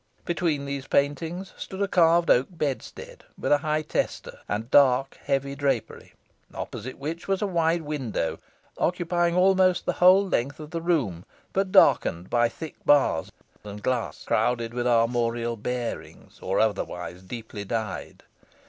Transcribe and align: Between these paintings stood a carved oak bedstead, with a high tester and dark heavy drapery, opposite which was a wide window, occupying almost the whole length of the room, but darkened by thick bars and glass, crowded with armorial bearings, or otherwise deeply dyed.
Between 0.25 0.65
these 0.65 0.87
paintings 0.87 1.53
stood 1.57 1.79
a 1.83 1.87
carved 1.87 2.31
oak 2.31 2.47
bedstead, 2.49 3.23
with 3.37 3.51
a 3.51 3.59
high 3.59 3.83
tester 3.83 4.39
and 4.49 4.71
dark 4.71 5.19
heavy 5.25 5.53
drapery, 5.55 6.15
opposite 6.55 6.97
which 6.97 7.27
was 7.27 7.39
a 7.43 7.45
wide 7.45 7.83
window, 7.83 8.39
occupying 8.79 9.35
almost 9.35 9.85
the 9.85 9.93
whole 10.01 10.27
length 10.27 10.59
of 10.59 10.71
the 10.71 10.81
room, 10.81 11.23
but 11.53 11.71
darkened 11.71 12.31
by 12.31 12.49
thick 12.49 12.83
bars 12.83 13.31
and 13.63 13.83
glass, 13.83 14.23
crowded 14.25 14.73
with 14.73 14.87
armorial 14.87 15.55
bearings, 15.55 16.39
or 16.41 16.59
otherwise 16.59 17.21
deeply 17.21 17.63
dyed. 17.63 18.23